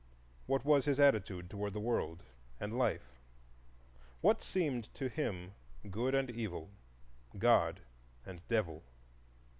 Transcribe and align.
What 0.47 0.65
was 0.65 0.85
his 0.85 0.99
attitude 0.99 1.47
toward 1.47 1.73
the 1.73 1.79
World 1.79 2.23
and 2.59 2.75
Life? 2.75 3.19
What 4.21 4.41
seemed 4.41 4.91
to 4.95 5.09
him 5.09 5.53
good 5.91 6.15
and 6.15 6.31
evil,—God 6.31 7.81
and 8.25 8.41
Devil? 8.47 8.81